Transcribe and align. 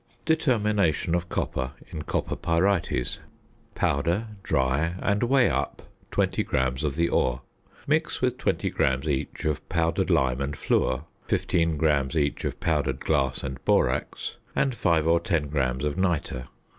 ~Determination 0.25 1.13
of 1.13 1.29
Copper 1.29 1.73
in 1.91 2.01
Copper 2.01 2.35
Pyrites.~ 2.35 3.19
Powder, 3.75 4.29
dry, 4.41 4.95
and 4.99 5.21
weigh 5.21 5.47
up 5.47 5.83
20 6.09 6.41
grams 6.43 6.83
of 6.83 6.95
the 6.95 7.07
ore. 7.07 7.43
Mix 7.85 8.19
with 8.19 8.39
20 8.39 8.71
grams 8.71 9.07
each 9.07 9.45
of 9.45 9.69
powdered 9.69 10.09
lime 10.09 10.41
and 10.41 10.55
fluor, 10.57 11.03
15 11.27 11.77
grams 11.77 12.15
each 12.15 12.45
of 12.45 12.59
powdered 12.59 12.99
glass 12.99 13.43
and 13.43 13.63
borax, 13.63 14.37
and 14.55 14.73
5 14.73 15.05
or 15.05 15.19
10 15.19 15.49
grams 15.49 15.83
of 15.83 15.99
nitre. 15.99 16.47